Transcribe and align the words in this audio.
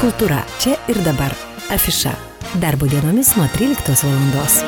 Kultūra 0.00 0.38
čia 0.56 0.78
ir 0.88 0.96
dabar. 1.04 1.34
Afiša. 1.76 2.14
Darbo 2.62 2.88
dienomis 2.88 3.34
nuo 3.36 3.44
13 3.52 4.08
valandos. 4.08 4.62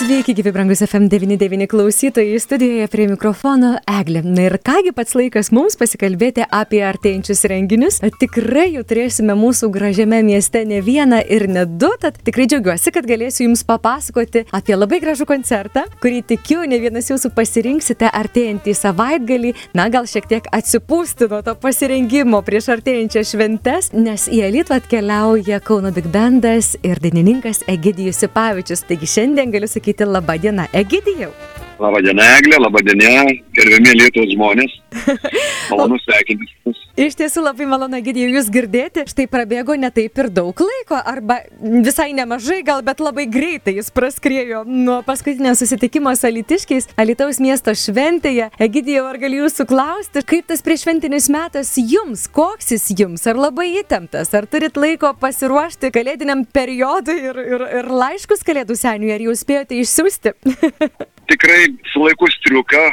Sveiki, 0.00 0.32
gyvi 0.32 0.52
brangus 0.52 0.80
FM99 0.80 1.66
klausytojai, 1.66 2.38
studijoje 2.40 2.86
prie 2.88 3.04
mikrofono 3.10 3.74
Eglė. 3.84 4.22
Na 4.24 4.46
ir 4.46 4.54
kągi 4.64 4.94
pats 4.96 5.12
laikas 5.12 5.50
mums 5.52 5.74
pasikalbėti 5.76 6.46
apie 6.56 6.78
artėjančius 6.88 7.42
renginius. 7.52 7.98
Tikrai 8.22 8.70
jų 8.78 8.84
turėsime 8.88 9.36
mūsų 9.36 9.68
gražiame 9.74 10.22
mieste 10.24 10.62
ne 10.64 10.78
vieną 10.80 11.18
ir 11.28 11.44
ne 11.52 11.66
du, 11.68 11.90
tad 12.00 12.16
tikrai 12.24 12.46
džiaugiuosi, 12.48 12.94
kad 12.96 13.08
galėsiu 13.10 13.44
Jums 13.44 13.64
papasakoti 13.68 14.46
apie 14.56 14.78
labai 14.78 15.02
gražų 15.04 15.26
koncertą, 15.28 15.82
kurį 16.00 16.22
tikiu 16.32 16.64
ne 16.64 16.80
vienas 16.80 17.12
Jūsų 17.12 17.34
pasirinksite 17.36 18.08
artėjantį 18.08 18.76
savaitgalį, 18.80 19.52
na 19.76 19.90
gal 19.92 20.08
šiek 20.08 20.30
tiek 20.32 20.48
atsipūsti 20.48 21.28
nuo 21.28 21.42
to 21.44 21.52
pasirengimo 21.60 22.40
prieš 22.48 22.70
artėjančias 22.78 23.34
šventes, 23.34 23.92
nes 23.92 24.26
į 24.32 24.40
Elytų 24.48 24.78
atkeliauja 24.78 25.60
Kauno 25.60 25.92
Big 25.92 26.08
Bandas 26.08 26.72
ir 26.80 27.04
dainininkas 27.04 27.66
Egidijus 27.68 28.24
Sipavičius. 28.24 28.86
Taigi 28.88 29.12
šiandien 29.18 29.52
galiu 29.52 29.68
sakyti, 29.68 29.89
pasakyti 29.90 30.04
laba 30.06 30.38
diena. 30.38 30.68
Egidijau. 30.72 31.32
Labą 31.80 32.00
dieną, 32.04 32.22
Eglė, 32.38 32.56
labą 32.60 32.78
dieną, 32.84 33.24
gerbiami 33.56 33.92
Lietuvos 33.96 34.28
žmonės. 34.34 34.72
Malonu 35.70 35.96
sveikinti. 36.02 36.74
Iš 37.00 37.14
tiesų 37.16 37.40
labai 37.46 37.64
malonu, 37.70 37.96
Egidijau, 37.96 38.28
jūs 38.34 38.50
girdėti. 38.52 39.06
Štai 39.08 39.24
prabėgo 39.30 39.72
ne 39.80 39.88
taip 39.94 40.18
ir 40.20 40.26
daug 40.28 40.58
laiko, 40.60 40.98
arba 40.98 41.38
visai 41.86 42.10
nemažai, 42.12 42.58
gal, 42.66 42.82
bet 42.84 43.00
labai 43.00 43.24
greitai 43.32 43.78
jis 43.78 43.88
praskriejo 43.96 44.60
nuo 44.68 44.98
paskutinio 45.06 45.54
susitikimo 45.56 46.12
su 46.18 46.28
Alitiškiais, 46.28 46.90
Alitaus 47.00 47.40
miesto 47.40 47.72
šventėje. 47.72 48.50
Egidijau, 48.60 49.06
ar 49.08 49.20
galiu 49.22 49.46
jūsų 49.46 49.64
klausti, 49.70 50.24
kaip 50.34 50.50
tas 50.50 50.60
priešventinis 50.66 51.30
metas 51.32 51.72
jums, 51.80 52.26
koks 52.28 52.74
jis 52.74 52.90
jums, 52.98 53.24
ar 53.30 53.40
labai 53.40 53.70
įtemptas, 53.80 54.34
ar 54.36 54.50
turit 54.50 54.76
laiko 54.76 55.14
pasiruošti 55.22 55.94
kalėdiniam 55.96 56.44
periodui 56.44 57.16
ir, 57.30 57.40
ir, 57.40 57.66
ir 57.80 57.90
laiškus 58.02 58.44
kalėdų 58.44 58.76
seniui, 58.76 59.14
ar 59.16 59.24
jūs 59.30 59.46
spėjote 59.46 59.80
išsiųsti? 59.80 60.36
tikrai 61.30 61.62
su 61.92 62.02
laiku 62.04 62.26
striuka, 62.36 62.84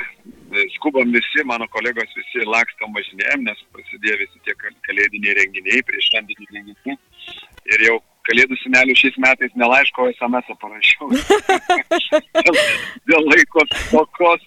skubam 0.76 1.12
visi, 1.18 1.44
mano 1.46 1.68
kolegos 1.76 2.12
visi 2.18 2.46
lakstam 2.46 2.94
važinėjom, 2.98 3.48
nes 3.48 3.64
prasidėjo 3.76 4.20
visi 4.24 4.44
tie 4.46 4.56
kalėdiniai 4.88 5.40
renginiai, 5.42 5.82
prieš 5.88 6.12
šventiniai 6.12 6.54
renginiai. 6.60 7.00
Ir 7.74 7.84
jau 7.84 7.98
kalėdų 8.28 8.58
senelių 8.60 8.96
šiais 9.00 9.18
metais 9.24 9.54
nelaiško 9.60 10.08
SMS 10.14 10.52
parašiau. 10.62 11.10
dėl, 12.48 12.60
dėl 13.12 13.30
laikos 13.32 13.72
tokos 13.92 14.44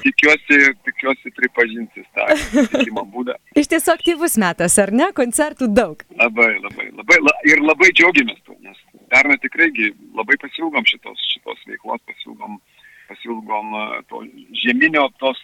tikiuosi, 0.00 0.60
tikiuosi 0.88 1.32
pripažinsis 1.38 2.08
tą 2.16 2.28
susitikimo 2.44 3.04
būdą. 3.14 3.36
Iš 3.56 3.72
tiesų 3.72 3.94
aktyvus 3.96 4.38
metas, 4.40 4.76
ar 4.82 4.92
ne? 4.92 5.10
Koncertų 5.16 5.68
daug. 5.72 6.04
Labai, 6.20 6.52
labai, 6.60 6.90
labai. 6.92 7.20
La, 7.24 7.36
ir 7.48 7.64
labai 7.64 7.92
džiaugiamės 7.92 8.40
tuo, 8.46 8.56
nes 8.64 8.78
pernai 9.12 9.40
tikrai 9.40 9.72
labai 10.16 10.38
pasilgom 10.40 10.84
šitos, 10.88 11.24
šitos 11.32 11.64
veiklos, 11.68 12.04
pasilgom 12.08 12.56
uh, 12.56 12.82
pasilgom 13.12 13.76
e, 13.76 13.86
to 14.10 14.24
žieminio, 14.64 15.06
tos, 15.22 15.38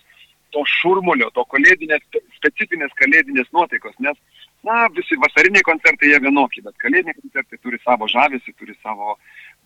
to 0.55 0.65
šurmulio, 0.79 1.31
to 1.37 1.45
kalėdinės, 1.53 2.05
specifinės 2.39 2.95
kalėdinės 2.99 3.51
nuotaikos, 3.53 3.97
nes, 4.05 4.19
na, 4.67 4.87
visi 4.97 5.19
vasariniai 5.21 5.67
koncertai 5.67 6.13
jie 6.13 6.21
vienokie, 6.25 6.65
bet 6.65 6.77
kalėdiniai 6.83 7.17
koncertai 7.21 7.61
turi 7.63 7.81
savo 7.85 8.09
žavesį, 8.11 8.57
turi 8.59 8.77
savo, 8.83 9.19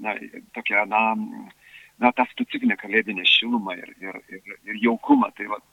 na, 0.02 0.16
tokią, 0.56 0.84
na, 0.90 1.02
na, 2.02 2.12
tą 2.16 2.26
specifinę 2.32 2.76
kalėdinę 2.80 3.24
šilumą 3.28 3.76
ir, 3.78 3.94
ir, 4.02 4.18
ir, 4.34 4.56
ir 4.66 4.80
jaukumą. 4.88 5.30
Tai 5.38 5.50
vat, 5.54 5.66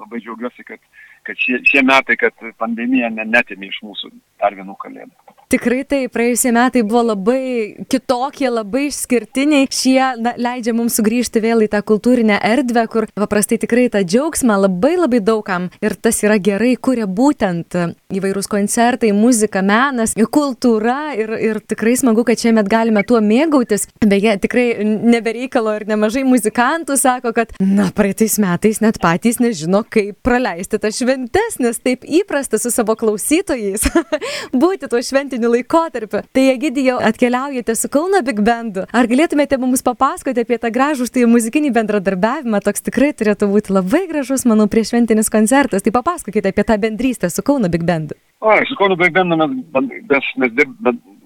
labai 0.00 0.22
džiaugiuosi, 0.24 0.64
kad, 0.68 0.80
kad 1.28 1.42
šie, 1.42 1.60
šie 1.68 1.84
metai, 1.84 2.16
kad 2.20 2.46
pandemija 2.60 3.12
netėmė 3.18 3.68
iš 3.72 3.82
mūsų 3.84 4.14
dar 4.40 4.56
vienų 4.56 4.78
kalėdų. 4.80 5.35
Tikrai 5.46 5.84
tai, 5.86 6.00
praėjusie 6.10 6.50
metai 6.50 6.80
buvo 6.82 7.04
labai 7.12 7.84
kitokie, 7.86 8.48
labai 8.50 8.88
išskirtiniai. 8.88 9.68
Šie 9.70 10.00
na, 10.18 10.32
leidžia 10.42 10.72
mums 10.74 10.96
sugrįžti 10.98 11.38
vėl 11.38 11.62
į 11.62 11.68
tą 11.70 11.84
kultūrinę 11.86 12.40
erdvę, 12.42 12.82
kur 12.90 13.04
paprastai 13.14 13.60
tikrai 13.62 13.84
tą 13.94 14.02
džiaugsmą 14.02 14.56
labai 14.64 14.96
labai 14.98 15.20
daugam 15.22 15.68
ir 15.78 15.94
tas 16.02 16.18
yra 16.26 16.40
gerai, 16.42 16.72
kuria 16.74 17.06
būtent 17.06 17.76
įvairūs 18.10 18.50
koncertai, 18.50 19.12
muzika, 19.14 19.62
menas, 19.62 20.16
kultūra 20.18 21.14
ir, 21.14 21.30
ir 21.38 21.62
tikrai 21.62 21.94
smagu, 22.00 22.26
kad 22.26 22.42
šiemet 22.42 22.66
galime 22.66 23.04
tuo 23.06 23.22
mėgautis. 23.22 23.86
Beje, 24.02 24.34
tikrai 24.42 24.66
nebereikalo 24.82 25.76
ir 25.78 25.86
nemažai 25.92 26.26
muzikantų 26.26 26.98
sako, 26.98 27.30
kad, 27.38 27.54
na, 27.62 27.92
praeitais 27.94 28.40
metais 28.42 28.82
net 28.82 28.98
patys 28.98 29.38
nežino, 29.38 29.84
kaip 29.86 30.18
praleisti 30.26 30.82
tas 30.82 30.98
šventes, 30.98 31.60
nes 31.62 31.78
taip 31.86 32.02
įprasta 32.02 32.58
su 32.58 32.74
savo 32.74 32.98
klausytojais 32.98 33.86
būti 34.66 34.90
tuo 34.90 34.98
šventiniu 34.98 35.35
šventiniu 35.36 35.50
laikotarpiu. 35.52 36.20
Tai 36.32 36.44
Egidijau, 36.50 36.98
atkeliaujate 37.02 37.74
su 37.74 37.88
Kauno 37.88 38.22
Big 38.24 38.40
Bandu. 38.40 38.86
Ar 38.92 39.06
galėtumėte 39.06 39.58
mums 39.58 39.82
papasakoti 39.82 40.44
apie 40.44 40.58
tą 40.58 40.70
gražų 40.72 41.06
štai 41.08 41.26
muzikinį 41.28 41.72
bendradarbiavimą? 41.76 42.60
Toks 42.64 42.82
tikrai 42.86 43.12
turėtų 43.12 43.48
būti 43.52 43.72
labai 43.72 44.06
gražus, 44.08 44.46
manau, 44.46 44.66
prieš 44.68 44.94
šventinis 44.94 45.30
koncertas. 45.30 45.82
Tai 45.82 45.92
papasakokite 45.92 46.52
apie 46.52 46.64
tą 46.64 46.78
bendrystę 46.78 47.30
su 47.30 47.42
Kauno 47.42 47.68
Big 47.68 47.84
Bandu. 47.84 48.16
O, 48.40 48.54
su 48.68 48.76
Kauno 48.76 48.96
Big 48.96 49.12
Bandu 49.12 49.36
mes, 49.36 49.92
mes, 50.08 50.32
mes 50.38 50.52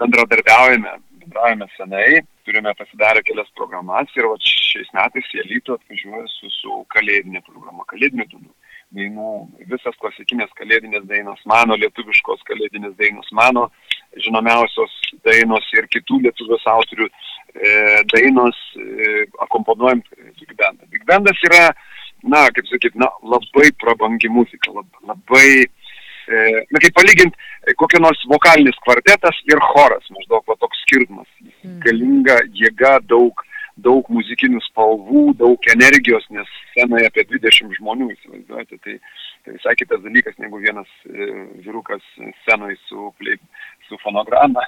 bendradarbiaujame, 0.00 0.96
bendraujame 1.22 1.68
senai, 1.76 2.22
turime 2.44 2.74
pasidarę 2.74 3.22
kelias 3.22 3.50
programas 3.54 4.10
ir 4.16 4.26
va, 4.26 4.38
šiais 4.40 4.90
metais 4.96 5.30
įElytų 5.36 5.78
atvažiuoja 5.78 6.26
su, 6.34 6.50
su 6.60 6.82
kalėdinė 6.94 7.44
programa, 7.46 7.86
kalėdiniu 7.86 8.26
būdu 8.32 8.50
dainų, 8.96 9.30
visas 9.70 9.96
klasikinės 10.02 10.50
kalėdinės 10.58 11.06
dainos, 11.08 11.40
mano 11.48 11.76
lietuviškos 11.78 12.42
kalėdinės 12.48 12.96
dainos, 12.98 13.28
mano 13.36 13.68
žinomiausios 14.18 14.94
dainos 15.26 15.66
ir 15.76 15.86
kitų 15.92 16.20
lietuvos 16.24 16.64
autorių 16.66 17.06
e, 17.06 17.74
dainos 18.10 18.58
e, 18.76 19.26
akomponuojant 19.46 20.06
Big 20.40 20.54
Bandą. 20.58 20.88
Big 20.90 21.04
Bandas 21.06 21.38
yra, 21.46 21.68
na, 22.22 22.46
kaip 22.54 22.66
sakyt, 22.70 22.96
na, 22.98 23.10
labai 23.22 23.70
prabangi 23.82 24.30
muzika, 24.32 24.72
lab, 24.74 24.88
labai, 25.06 25.46
e, 25.62 26.40
na, 26.70 26.82
kaip 26.82 26.96
palyginti, 26.98 27.50
e, 27.66 27.76
kokia 27.78 28.02
nors 28.02 28.24
vokalinis 28.32 28.78
kvartetas 28.82 29.38
ir 29.50 29.62
choras, 29.70 30.10
maždaug 30.16 30.42
va, 30.50 30.58
toks 30.58 30.82
skirtumas. 30.86 31.30
Mm. 31.62 31.78
Galinga 31.86 32.40
jėga, 32.58 32.98
daug, 33.06 33.46
daug 33.80 34.10
muzikinių 34.12 34.58
spalvų, 34.66 35.30
daug 35.38 35.70
energijos, 35.72 36.26
nes 36.34 36.50
scenoje 36.80 37.08
apie 37.08 37.24
20 37.28 37.76
žmonių, 37.76 38.08
įsivaizduojate, 38.14 38.78
tai, 38.84 38.96
tai 39.44 39.54
visai 39.56 39.74
kitas 39.76 40.00
dalykas 40.04 40.36
negu 40.40 40.60
vienas 40.62 40.88
e, 41.04 41.28
vyrukas 41.64 42.02
scenoje 42.42 42.78
su, 42.88 43.10
su 43.88 43.98
fonograma, 44.04 44.64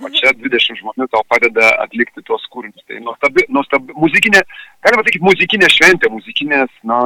o 0.00 0.10
čia 0.14 0.32
20 0.38 0.80
žmonių 0.82 1.08
tau 1.10 1.24
padeda 1.28 1.72
atlikti 1.82 2.22
tuos 2.22 2.46
kūrinius. 2.52 2.86
Tai 2.86 3.00
nuostabi, 3.02 3.46
nuostabi, 3.50 3.96
muzikinė, 3.98 4.42
galima 4.86 5.06
sakyti, 5.06 5.24
muzikinė 5.26 5.70
šventė, 5.74 6.12
muzikinės, 6.14 6.80
na, 6.86 7.00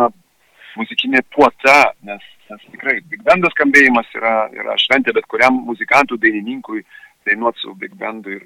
muzikinė 0.76 1.24
puota, 1.34 1.78
nes, 2.06 2.24
nes 2.50 2.64
tikrai 2.70 3.00
Big 3.08 3.24
Bandas 3.26 3.56
skambėjimas 3.56 4.08
yra, 4.18 4.34
yra 4.54 4.76
šventė 4.84 5.16
bet 5.16 5.28
kuriam 5.32 5.62
muzikantų, 5.68 6.20
dainininkui 6.20 6.84
dainuoti 7.28 7.64
su 7.64 7.74
Big 7.80 7.96
Bandu 8.00 8.36
ir, 8.36 8.44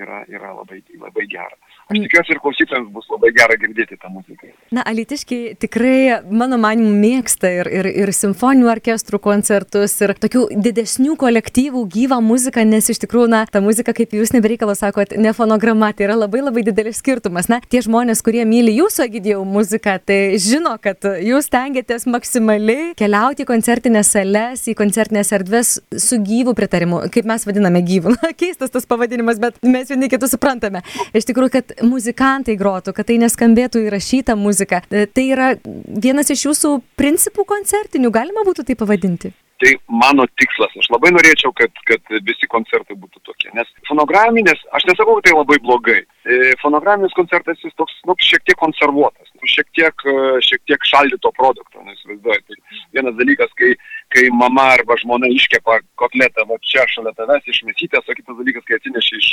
yra, 0.00 0.24
yra 0.30 0.52
labai, 0.54 0.80
labai 1.00 1.26
gera. 1.30 1.56
Aš 1.84 1.98
tikiuosi 2.00 2.32
ir 2.32 2.40
klausytojams 2.40 2.92
bus 2.94 3.08
labai 3.12 3.30
gera 3.36 3.56
girdėti 3.60 3.98
tą 4.00 4.08
muziką. 4.08 4.48
Na, 4.72 4.84
alitiškai 4.88 5.40
tikrai, 5.60 6.20
mano 6.32 6.56
manimu, 6.60 6.94
mėgsta 7.02 7.50
ir, 7.52 7.68
ir, 7.68 7.88
ir 8.04 8.12
simfoninių 8.16 8.70
orkestrų 8.72 9.20
koncertus, 9.24 9.96
ir 10.00 10.14
tokių 10.16 10.46
didesnių 10.64 11.18
kolektyvų 11.20 11.84
gyvą 11.92 12.20
muziką, 12.24 12.64
nes 12.68 12.88
iš 12.92 13.02
tikrųjų, 13.04 13.28
na, 13.34 13.42
ta 13.44 13.60
muzika, 13.64 13.92
kaip 13.96 14.14
jūs 14.16 14.32
nebereikalas 14.32 14.80
sakot, 14.80 15.12
ne 15.20 15.34
fonograma, 15.36 15.92
tai 15.92 16.08
yra 16.08 16.16
labai 16.22 16.40
labai 16.44 16.64
didelis 16.64 17.02
skirtumas. 17.02 17.50
Na, 17.52 17.60
tie 17.60 17.82
žmonės, 17.84 18.24
kurie 18.24 18.46
myli 18.48 18.78
jūsų 18.78 19.04
agidėjų 19.04 19.44
muziką, 19.44 19.98
tai 20.08 20.18
žino, 20.40 20.74
kad 20.80 21.04
jūs 21.04 21.50
tengiatės 21.52 22.08
maksimaliai 22.08 22.94
keliauti 22.98 23.44
į 23.44 23.50
koncertinės 23.52 24.14
sales, 24.16 24.64
į 24.72 24.76
koncertinės 24.78 25.34
erdves 25.36 25.76
su 26.00 26.20
gyvų 26.24 26.56
pritarimu, 26.56 27.04
kaip 27.12 27.28
mes 27.28 27.44
vadiname 27.44 27.84
gyvų. 27.84 28.16
Na, 28.24 28.32
keistas 28.32 28.72
tas 28.72 28.88
pavadinimas, 28.88 29.36
bet 29.42 29.60
mes 29.60 29.83
vieni 29.92 30.08
kitus 30.12 30.34
suprantame. 30.34 30.82
Iš 31.16 31.28
tikrųjų, 31.30 31.52
kad 31.58 31.76
muzikantai 31.84 32.56
grotų, 32.60 32.94
kad 32.96 33.08
tai 33.10 33.20
neskambėtų 33.22 33.84
įrašyta 33.88 34.36
muzika. 34.38 34.82
E, 34.90 35.06
tai 35.06 35.28
yra 35.34 35.54
vienas 35.62 36.32
iš 36.34 36.48
jūsų 36.48 36.76
principų 37.00 37.46
koncertinių, 37.54 38.12
galima 38.14 38.46
būtų 38.46 38.68
tai 38.68 38.78
pavadinti? 38.80 39.34
Tai 39.62 39.70
mano 39.86 40.24
tikslas, 40.40 40.72
aš 40.80 40.88
labai 40.90 41.12
norėčiau, 41.14 41.52
kad, 41.54 41.70
kad 41.86 42.10
visi 42.26 42.48
koncertai 42.50 42.96
būtų 42.98 43.20
tokie. 43.22 43.52
Nes 43.54 43.68
fonograminės, 43.86 44.58
aš 44.74 44.88
nesakau, 44.88 45.20
tai 45.22 45.34
labai 45.36 45.60
blogai. 45.62 46.00
E, 46.26 46.38
fonograminis 46.58 47.14
koncertas 47.14 47.62
jis 47.62 47.76
toks, 47.78 47.94
nu, 48.08 48.16
šiek 48.18 48.42
tiek 48.48 48.58
konservuotas, 48.58 49.30
nu, 49.38 49.46
šiek 49.46 49.70
tiek, 49.78 50.04
e, 50.10 50.42
šiek 50.42 50.64
tiek 50.66 50.88
šaldyto 50.90 51.30
produkto, 51.38 51.84
nesįsivaizduoju. 51.86 52.42
Tai 52.50 52.82
vienas 52.98 53.16
dalykas, 53.20 53.54
kai, 53.60 53.70
kai 54.16 54.26
mama 54.34 54.66
arba 54.74 54.98
žmona 54.98 55.30
iškepa 55.30 55.78
kotletą, 56.02 56.48
va 56.50 56.58
čia 56.66 56.88
šalia 56.90 57.14
tavęs 57.14 57.46
išmesytės, 57.54 58.10
o 58.10 58.18
kitas 58.18 58.40
dalykas, 58.42 58.66
kai 58.66 58.80
atsineši 58.80 59.22
iš 59.22 59.32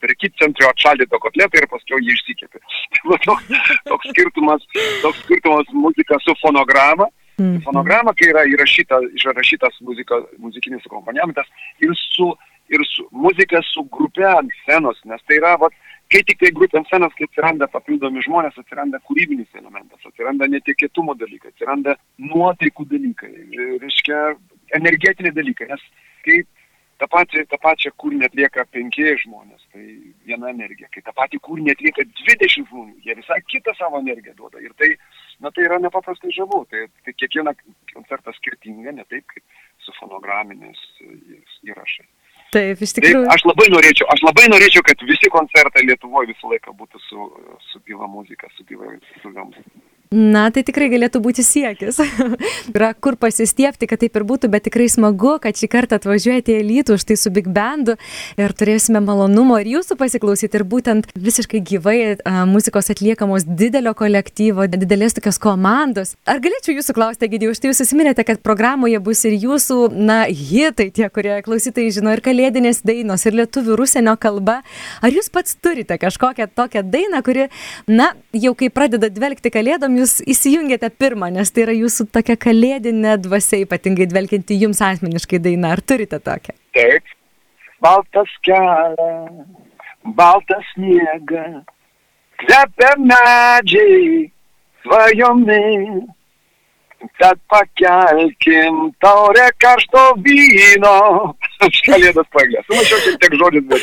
prekybcentrio 0.00 0.72
atšaldyto 0.72 1.20
kotletą 1.20 1.60
ir 1.60 1.68
paskui 1.68 2.00
jį 2.00 2.16
išsikėpė. 2.16 2.62
Tai 3.12 3.24
toks, 3.28 3.50
toks, 3.90 4.12
skirtumas, 4.14 4.64
toks 5.04 5.26
skirtumas 5.26 5.76
muzika 5.76 6.16
su 6.24 6.40
fonograma. 6.40 7.12
-hmm. 7.38 7.62
Fonograma, 7.66 8.14
kai 8.14 8.30
yra 8.32 8.44
įrašyta, 8.44 9.00
išrašytas 9.18 9.80
muzika, 9.80 10.20
muzikinis 10.38 10.86
akompaniamentas 10.86 11.46
ir 11.80 11.94
su 11.96 12.32
ir 12.68 12.80
su, 12.94 13.08
muzika 13.10 13.60
su 13.62 13.82
grupe 13.96 14.24
ant 14.24 14.52
scenos, 14.62 15.00
nes 15.04 15.20
tai 15.26 15.36
yra, 15.40 15.56
vat, 15.60 15.74
kai 16.12 16.22
tik 16.28 16.40
tai 16.40 16.52
grupė 16.56 16.80
ant 16.80 16.88
scenos, 16.88 17.12
kai 17.18 17.28
atsiranda 17.28 17.68
papildomi 17.72 18.24
žmonės, 18.26 18.56
atsiranda 18.62 19.00
kūrybinis 19.08 19.60
elementas, 19.60 20.00
atsiranda 20.08 20.48
netikėtumo 20.54 21.16
dalykai, 21.20 21.52
atsiranda 21.52 21.96
nuotaikų 22.30 22.88
dalykai, 22.94 23.32
reiškia 23.82 24.22
energetiniai 24.78 25.36
dalykai, 25.36 25.68
nes 25.72 25.84
kai 26.24 26.38
tą, 27.02 27.08
patį, 27.12 27.44
tą 27.50 27.58
pačią 27.60 27.92
kūrinį 28.00 28.28
atlieka 28.30 28.64
penki 28.72 29.10
žmonės, 29.24 29.66
tai 29.74 29.84
viena 30.28 30.52
energija, 30.52 30.88
kai 30.94 31.04
tą 31.04 31.14
patį 31.16 31.42
kūrinį 31.48 31.76
atlieka 31.76 32.06
dvidešimt 32.22 32.70
žmonių, 32.70 32.96
jie 33.04 33.18
visai 33.18 33.40
kitą 33.52 33.76
savo 33.78 34.00
energiją 34.00 34.36
duoda 34.38 34.62
ir 34.62 34.72
tai, 34.80 34.94
na, 35.42 35.50
tai 35.50 35.66
yra 35.66 35.78
nepaprastai 35.82 36.32
žavu, 36.34 36.62
tai, 36.70 36.86
tai 37.04 37.14
kiekviena 37.18 37.54
koncertas 37.92 38.38
skirtinga, 38.40 38.94
ne 38.96 39.06
taip 39.10 39.26
kaip 39.32 39.62
su 39.82 39.94
fonograminiais 39.98 40.82
įrašais. 41.66 42.10
Taip, 42.52 42.82
iš 42.84 42.92
tikrųjų. 42.98 43.22
Taip, 43.24 43.32
aš 43.32 43.46
labai 43.48 43.68
norėčiau, 43.72 44.06
aš 44.12 44.22
labai 44.26 44.44
norėčiau, 44.52 44.84
kad 44.84 45.02
visi 45.08 45.30
koncertai 45.32 45.86
Lietuvoje 45.88 46.32
visą 46.34 46.50
laiką 46.52 46.74
būtų 46.76 47.00
su, 47.06 47.28
su 47.70 47.80
gyva 47.88 48.08
muzika, 48.12 48.50
su 48.56 48.66
gyva, 48.68 48.92
su 49.22 49.30
gyva 49.30 49.46
muzika. 49.48 49.91
Na, 50.12 50.50
tai 50.52 50.60
tikrai 50.66 50.90
galėtų 50.92 51.22
būti 51.24 51.40
siekis. 51.46 51.96
Yra 52.76 52.92
kur 52.92 53.16
pasistiepti, 53.16 53.88
kad 53.88 54.02
taip 54.02 54.16
ir 54.18 54.24
būtų, 54.28 54.50
bet 54.52 54.66
tikrai 54.66 54.84
smagu, 54.92 55.38
kad 55.40 55.56
šį 55.56 55.68
kartą 55.72 55.96
atvažiuojate 55.96 56.58
į 56.58 56.66
Lytų, 56.68 56.98
štai 57.00 57.16
su 57.16 57.32
Big 57.32 57.48
Bandu 57.48 57.96
ir 58.36 58.52
turėsime 58.52 59.00
malonumo 59.00 59.56
ir 59.62 59.70
jūsų 59.78 59.96
pasiklausyti 60.00 60.60
ir 60.60 60.66
būtent 60.68 61.08
visiškai 61.16 61.62
gyvai 61.64 61.96
a, 62.12 62.44
muzikos 62.48 62.92
atliekamos 62.92 63.46
didelio 63.48 63.94
kolektyvo, 63.96 64.66
didelės 64.68 65.16
tokios 65.16 65.40
komandos. 65.40 66.12
Ar 66.28 66.42
galėčiau 66.44 66.76
jūsų 66.76 66.96
klausti, 66.98 67.30
Gidijau, 67.32 67.56
štai 67.56 67.72
jūs 67.72 67.80
susiminėte, 67.80 68.26
kad 68.28 68.42
programoje 68.44 69.00
bus 69.00 69.24
ir 69.28 69.38
jūsų, 69.40 69.78
na, 69.96 70.26
hitai, 70.28 70.90
tie, 70.92 71.08
kurie 71.08 71.38
klausytojai 71.46 71.94
žino, 71.96 72.12
ir 72.12 72.20
kalėdinės 72.24 72.82
dainos, 72.84 73.24
ir 73.24 73.38
lietuvių, 73.40 73.78
ir 73.78 73.84
užsienio 73.86 74.18
kalba. 74.20 74.60
Ar 75.00 75.16
jūs 75.16 75.32
pats 75.32 75.56
turite 75.56 75.96
kažkokią 76.02 76.50
tokią 76.52 76.84
dainą, 76.92 77.24
kuri, 77.24 77.48
na, 77.88 78.12
jau 78.36 78.52
kai 78.58 78.68
pradeda 78.74 79.08
dvelgti 79.12 79.52
kalėdom, 79.54 80.01
jūs 80.02 80.18
įsijungiate 80.28 80.90
pirmą, 80.98 81.30
nes 81.32 81.50
tai 81.54 81.66
yra 81.66 81.74
jūsų 81.76 82.08
tokia 82.14 82.36
kalėdinė 82.40 83.16
dvasia, 83.22 83.62
ypatingai 83.64 84.08
dvelkinti 84.10 84.58
jums 84.60 84.82
asmeniškai 84.84 85.40
daina. 85.42 85.72
Ar 85.76 85.82
turite 85.82 86.20
tokią? 86.22 86.54
Taip. 86.76 87.14
Baltas 87.82 88.30
kelias, 88.46 89.46
baltas 90.18 90.66
sniegas, 90.76 91.64
kvepia 92.44 92.92
medžiai, 93.02 94.28
svajomis. 94.84 96.04
Tad 97.18 97.40
pakelkim 97.50 98.92
taurę 99.02 99.48
karšto 99.58 100.04
vyno. 100.22 101.32
Aš 101.68 101.80
kalėdas 101.86 102.28
paglės. 102.34 102.66
Sumačiau 102.68 103.00
šiek 103.04 103.20
tiek 103.22 103.36
žodžius, 103.42 103.68
bet, 103.70 103.82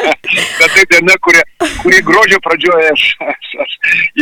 bet 0.60 0.76
tai 0.76 0.84
diena, 0.92 1.16
kuri, 1.24 1.42
kuri 1.82 2.02
gruodžio 2.10 2.40
pradžioje 2.44 2.92
aš, 2.92 3.06
aš, 3.32 3.50
aš 3.66 3.76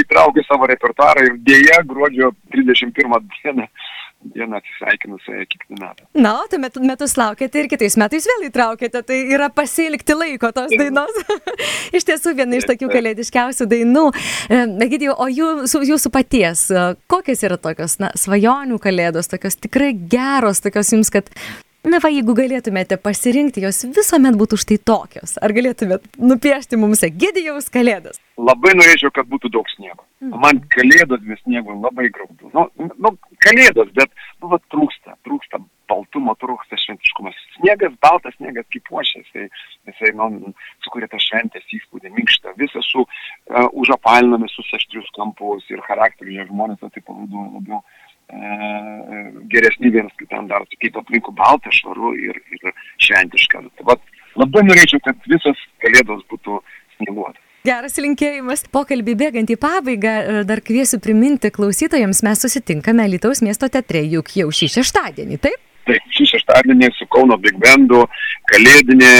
įtraukiu 0.04 0.46
savo 0.46 0.70
repertuarą 0.70 1.28
ir 1.28 1.36
dėja 1.48 1.82
gruodžio 1.90 2.32
31 2.54 3.28
dieną 3.34 3.68
dieną 4.24 4.56
atsisveikinu 4.56 5.18
su 5.18 5.32
ja 5.32 5.46
kiekvieną 5.46 5.88
metą. 5.88 6.04
Na, 6.14 6.34
tai 6.50 6.58
metu, 6.58 6.80
metus 6.80 7.16
laukėte 7.20 7.60
ir 7.60 7.68
kitais 7.72 7.96
metais 8.00 8.26
vėl 8.28 8.46
įtraukėte, 8.48 9.02
tai 9.06 9.18
yra 9.34 9.50
pasilikti 9.52 10.16
laiko 10.16 10.50
tos 10.56 10.72
dainos. 10.72 11.18
iš 11.96 12.06
tiesų 12.08 12.34
viena 12.38 12.58
iš 12.58 12.68
tokių 12.70 12.90
kalėdiškiausių 12.92 13.68
dainų. 13.70 14.06
Egidijau, 14.86 15.16
o 15.20 15.28
jūsų, 15.28 15.82
jūsų 15.90 16.12
paties, 16.14 16.66
kokios 17.10 17.44
yra 17.46 17.60
tokios, 17.60 17.98
na, 18.02 18.12
svajonių 18.18 18.80
kalėdos, 18.82 19.30
tokios 19.32 19.58
tikrai 19.60 19.92
geros, 19.92 20.62
tokios 20.64 20.94
jums, 20.96 21.12
kad 21.14 21.30
Na 21.84 21.98
va, 22.00 22.08
jeigu 22.08 22.32
galėtumėte 22.32 22.96
pasirinkti, 22.96 23.60
jos 23.66 23.82
visuomet 23.92 24.38
būtų 24.40 24.56
štai 24.62 24.78
tokios. 24.88 25.34
Ar 25.44 25.52
galėtumėte 25.52 26.16
nupiešti 26.16 26.78
mums 26.80 27.04
Egidijaus 27.04 27.68
kalėdas? 27.72 28.16
Labai 28.40 28.72
norėčiau, 28.78 29.12
kad 29.12 29.28
būtų 29.28 29.50
daug 29.52 29.68
sniego. 29.74 30.00
Mm. 30.24 30.38
Man 30.40 30.62
kalėdos 30.72 31.20
be 31.26 31.36
sniego 31.42 31.76
labai 31.76 32.08
graudu. 32.14 32.48
Nu, 32.56 32.64
nu, 32.80 33.12
kalėdos, 33.44 33.92
bet 33.98 34.08
nu, 34.40 34.48
va, 34.54 34.58
trūksta, 34.72 35.18
trūksta 35.28 35.60
baltumo, 35.92 36.32
trūksta 36.40 36.78
šventiškumas. 36.80 37.36
Sniegas, 37.58 37.92
baltas 38.02 38.32
sniegas 38.38 38.64
kaip 38.72 38.86
puošės, 38.88 39.28
tai 39.34 39.44
jisai 39.90 40.14
man 40.16 40.40
nu, 40.40 40.54
sukuria 40.86 41.10
tą 41.12 41.20
šventės 41.20 41.68
įspūdį, 41.78 42.14
minkštą, 42.16 42.56
visą 42.60 42.80
su 42.86 43.04
uh, 43.04 43.68
užapalinomis, 43.84 44.56
su 44.56 44.64
aštrius 44.80 45.12
kampus 45.18 45.68
ir 45.68 45.84
charakteriu, 45.84 46.48
žmonės 46.48 46.80
tai 46.80 47.04
palaiduoja 47.04 47.52
labiau 47.58 47.84
geresni 49.52 49.90
vienas 49.92 50.14
kitam 50.18 50.48
dar, 50.50 50.64
kaip 50.80 50.96
aplinkų 51.00 51.34
balta, 51.36 51.72
švaru 51.74 52.14
ir, 52.18 52.40
ir 52.54 52.72
šventiška. 53.04 53.64
Tai 53.78 53.88
vat, 53.92 54.14
labai 54.40 54.64
norėčiau, 54.66 55.02
kad 55.04 55.18
visos 55.30 55.60
kalėdos 55.84 56.24
būtų 56.30 56.60
snieguotas. 56.96 57.40
Geras 57.64 57.96
linkėjimas. 57.96 58.66
Pokalbį 58.68 59.14
bėgant 59.16 59.48
į 59.48 59.56
pabaigą, 59.56 60.42
dar 60.44 60.60
kviesiu 60.60 60.98
priminti 61.00 61.48
klausytojams, 61.48 62.20
mes 62.26 62.42
susitinkame 62.44 63.06
Lietuvos 63.08 63.40
miesto 63.40 63.70
teatre 63.72 64.02
juk 64.04 64.34
jau 64.36 64.50
šį 64.52 64.68
šeštadienį, 64.74 65.38
taip? 65.46 65.62
Taip, 65.88 66.04
šį 66.16 66.26
šeštadienį 66.28 66.90
su 66.96 67.08
Kauno 67.12 67.38
Big 67.40 67.56
Bandu 67.60 68.02
kalėdinė, 68.52 69.14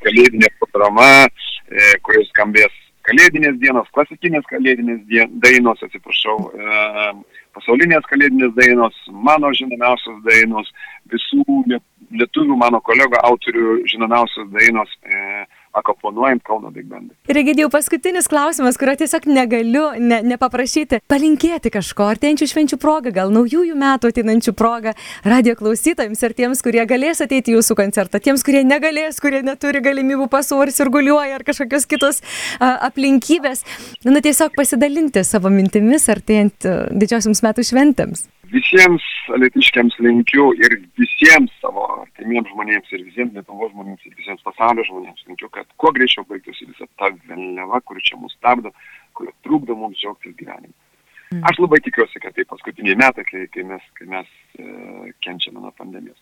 kalėdinė 0.00 0.48
programa, 0.62 1.10
e, 1.28 1.92
kuris 2.04 2.28
skambės 2.32 2.72
kalėdinės 3.08 3.60
dienos, 3.60 3.92
klasikinės 3.92 4.48
kalėdinės 4.48 5.04
dienos, 5.08 5.36
dainos, 5.44 5.84
atsiprašau, 5.84 6.38
e, 6.56 7.12
pasaulinės 7.56 8.06
kalėdinės 8.10 8.52
dainos, 8.58 8.96
mano 9.28 9.52
žinomiausios 9.56 10.20
dainos, 10.26 10.70
visų 11.12 11.44
lietuvių 12.20 12.56
mano 12.58 12.80
kolego 12.86 13.20
autorių 13.30 13.80
žinomiausios 13.90 14.50
dainos. 14.54 14.92
E, 15.04 15.46
akoponuojant 15.72 16.42
Kauno 16.42 16.70
Big 16.74 16.86
Bandą. 16.90 17.14
Ir 17.30 17.38
Egidijau, 17.40 17.70
paskutinis 17.70 18.28
klausimas, 18.30 18.78
kurio 18.80 18.96
tiesiog 18.98 19.26
negaliu 19.30 19.84
ne, 20.02 20.20
nepaprašyti. 20.32 21.00
Palinkėti 21.10 21.70
kažko, 21.74 22.08
artėjančių 22.14 22.48
švenčių 22.52 22.78
progą, 22.82 23.12
gal 23.14 23.30
naujųjų 23.34 23.76
metų 23.78 24.10
ateinančių 24.10 24.54
progą 24.58 24.94
radio 25.22 25.54
klausytojams 25.58 26.24
ir 26.26 26.34
tiems, 26.40 26.64
kurie 26.66 26.82
galės 26.90 27.22
ateiti 27.22 27.54
jūsų 27.54 27.78
koncertą, 27.78 28.22
tiems, 28.22 28.44
kurie 28.46 28.64
negalės, 28.66 29.22
kurie 29.22 29.44
neturi 29.46 29.82
galimybių 29.84 30.26
pasų 30.32 30.58
ar 30.64 30.74
sirguliuoja 30.74 31.38
ar 31.38 31.46
kažkokios 31.46 31.86
kitos 31.90 32.20
a, 32.58 32.74
aplinkybės. 32.90 33.62
Na, 34.08 34.18
tiesiog 34.24 34.58
pasidalinti 34.58 35.22
savo 35.26 35.52
mintimis 35.54 36.10
artėjant 36.10 36.66
didžiosiams 36.90 37.44
metų 37.46 37.66
šventėms 37.70 38.26
visiems 38.52 39.04
aletiškiams 39.34 39.96
linkiu 40.02 40.50
ir 40.58 40.76
visiems 40.98 41.52
savo 41.62 41.86
artimiems 42.00 42.50
žmonėms 42.52 42.92
ir 42.94 43.04
visiems 43.06 43.34
Lietuvos 43.36 43.72
žmonėms 43.72 44.06
ir 44.06 44.14
visiems 44.18 44.44
pasaulio 44.46 44.84
žmonėms 44.88 45.26
linkiu, 45.28 45.50
kad 45.54 45.68
kuo 45.80 45.92
greičiau 45.96 46.26
baigtųsi 46.28 46.68
visa 46.68 46.88
ta 47.00 47.10
vėliava, 47.28 47.82
kuri 47.86 48.02
čia 48.06 48.18
mus 48.20 48.34
stabdo, 48.38 48.72
kuri 49.18 49.34
trukdo 49.46 49.76
mums 49.78 49.98
džiaugtis 50.00 50.36
gyvenimu. 50.38 50.74
Mm. 51.30 51.44
Aš 51.46 51.60
labai 51.62 51.78
tikiuosi, 51.84 52.22
kad 52.22 52.34
tai 52.34 52.46
paskutiniai 52.50 52.98
metai, 52.98 53.24
kai, 53.28 53.44
kai 53.54 53.62
mes, 53.66 53.84
kai 53.98 54.08
mes 54.10 54.30
e, 54.58 55.12
kenčiame 55.22 55.62
nuo 55.62 55.70
pandemijos. 55.78 56.18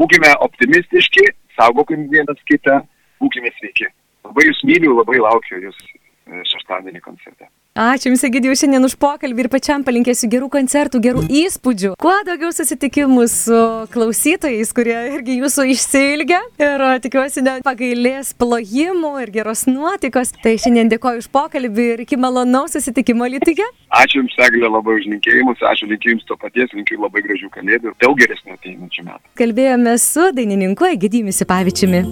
Būkime 0.00 0.34
optimistiški, 0.44 1.24
saugokim 1.56 2.04
vienas 2.12 2.42
kitą, 2.48 2.82
būkime 3.22 3.52
sveiki. 3.56 3.88
Labai 4.28 4.44
jūs 4.50 4.60
myliu, 4.68 4.92
labai 4.98 5.22
laukiu 5.24 5.62
jūs 5.64 5.80
e, 5.88 6.44
šeštadienį 6.52 7.00
koncerte. 7.06 7.48
Ačiū 7.80 8.10
Jums, 8.10 8.20
Egidijau, 8.26 8.52
šiandien 8.60 8.84
už 8.84 8.92
pokalbį 9.00 9.46
ir 9.46 9.48
pačiam 9.48 9.80
palinkėsiu 9.80 10.28
gerų 10.28 10.50
koncertų, 10.52 10.98
gerų 11.00 11.22
įspūdžių. 11.32 11.94
Kuo 12.04 12.12
daugiau 12.28 12.50
susitikimų 12.52 13.24
su 13.32 13.60
klausytojais, 13.94 14.74
kurie 14.76 14.98
irgi 15.14 15.38
jūsų 15.38 15.64
išsilgia 15.72 16.42
ir 16.60 16.84
tikiuosi 17.00 17.40
nepagailės 17.46 18.34
plojimų 18.36 19.14
ir 19.24 19.32
geros 19.38 19.64
nuotikos. 19.64 20.34
Tai 20.44 20.54
šiandien 20.60 20.92
dėkoju 20.92 21.24
už 21.24 21.30
pokalbį 21.32 21.88
ir 21.94 22.04
iki 22.04 22.20
malonaus 22.20 22.76
susitikimo 22.76 23.24
Lietuvoje. 23.32 23.72
Ačiū 23.96 24.20
Jums, 24.20 24.36
Eglė, 24.44 24.68
labai 24.68 25.00
už 25.00 25.08
linkėjimus, 25.14 25.64
ačiū 25.72 25.88
linkiu 25.88 26.18
Jums 26.18 26.28
to 26.28 26.36
paties, 26.36 26.76
linkiu 26.76 27.00
labai 27.00 27.24
gražių 27.24 27.48
kalėdų 27.56 27.94
ir 27.94 27.98
daug 28.04 28.20
geresnių 28.20 28.60
ateinančių 28.60 29.08
metų. 29.08 29.24
Kalbėjome 29.40 29.96
su 30.04 30.28
dainininku 30.36 30.92
Egidijumi 30.92 31.32
Sipavičiumi. 31.32 32.04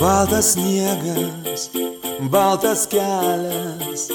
Baltas 0.00 0.54
sniegas, 0.56 1.68
baltas 2.32 2.88
kelias 2.88 4.08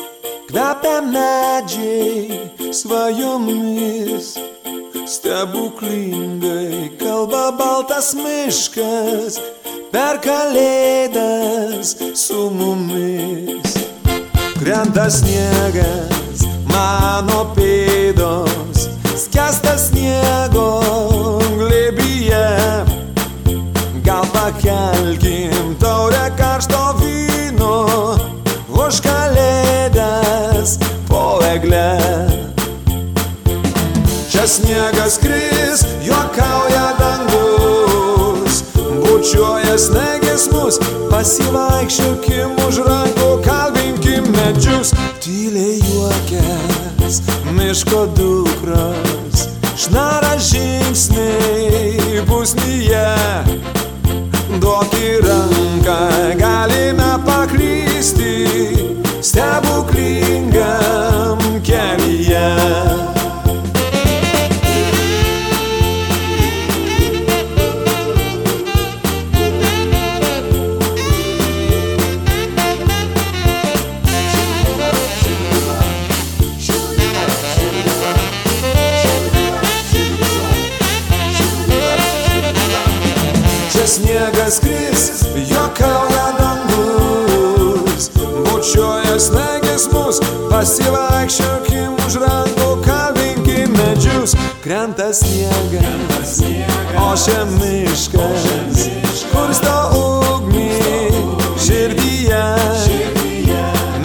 kvepia 0.50 1.02
medžiai 1.02 2.74
svajomis. 2.74 4.34
Stebuklingai 5.06 6.98
kalba 6.98 7.50
baltas 7.54 8.14
miškas 8.18 9.38
per 9.94 10.18
kalėdas 10.26 11.96
su 12.18 12.50
mumis. 12.54 13.78
Krenta 14.60 15.08
sniegas 15.14 16.46
mano 16.70 17.46
pėdos, 17.56 18.90
skestas 19.18 19.90
sniego 19.90 21.19
po 31.70 31.76
egle. 31.76 32.28
Čia 34.30 34.48
sniegas 34.48 35.18
kris, 35.18 35.86
juokauja 36.06 36.94
dangus, 37.00 38.64
bučiuoja 39.04 39.78
snegės 39.78 40.50
mus, 40.54 40.80
pasivaikščiokim 41.10 42.56
už 42.68 42.82
rankų, 42.86 43.30
kalbinkim 43.46 44.30
medžius, 44.32 44.94
tyliai 45.20 45.82
juokės, 45.82 47.22
miško 47.58 48.06
dukros, 48.16 49.48
šnara 49.76 50.38
žingsniai 50.38 52.22
pusnyje, 52.30 53.08
duok 54.62 54.94
į 54.94 55.18
ranką, 55.26 56.00
galime 56.40 57.18
paklysti 57.26 58.79
stebuklingam 59.22 61.40
kelyje. 61.64 62.99
Bučiuoja 88.70 89.16
snegės 89.18 89.88
mus, 89.90 90.20
pasivaikščiokim 90.52 91.96
už 92.06 92.20
rankų, 92.22 92.68
kalbinkim 92.86 93.74
medžius, 93.74 94.36
krenta 94.62 95.08
sniegas, 95.10 96.36
ošia 97.02 97.48
miškas, 97.56 98.86
kursto 99.32 99.74
ugnį 99.98 100.70
širdyje, 101.66 102.46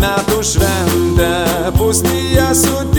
metų 0.01 0.41
šventę 0.55 1.33
pusnyje 1.77 2.49
sutikę, 2.57 2.94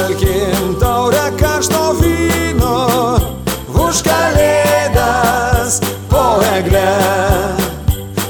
pakelkim 0.00 0.74
taurę 0.80 1.30
karšto 1.36 1.94
vyno 2.00 3.18
už 3.74 4.02
kalėdas 4.06 5.80
po 6.08 6.40
eglę. 6.56 6.88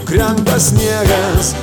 Krenta 0.04 0.58
sniegas, 0.58 1.54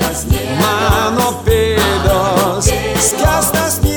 mano 0.62 1.34
pėdos, 1.44 2.72
skestas 3.04 3.82
sniego 3.82 3.97